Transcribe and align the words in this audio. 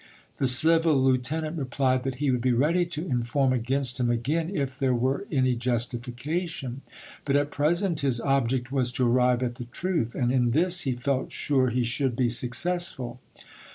The 0.37 0.47
civil 0.47 0.95
lieutenant 0.99 1.59
replied 1.59 2.01
that 2.05 2.15
he 2.15 2.31
would 2.31 2.41
be 2.41 2.53
ready 2.53 2.87
to 2.87 3.05
inform 3.05 3.53
against 3.53 3.99
him 3.99 4.09
again 4.09 4.49
if 4.51 4.79
there 4.79 4.95
were 4.95 5.27
any 5.31 5.53
justification, 5.55 6.81
but 7.23 7.35
at 7.35 7.51
present 7.51 7.99
his 7.99 8.19
object 8.19 8.71
was 8.71 8.91
to 8.93 9.07
arrive 9.07 9.43
at 9.43 9.57
the 9.61 9.65
truth, 9.65 10.15
and 10.15 10.31
in 10.31 10.49
this 10.57 10.81
he 10.89 10.93
felt 10.95 11.31
sure 11.31 11.69
he 11.69 11.83
should 11.83 12.15
be 12.15 12.29
successful. 12.29 13.19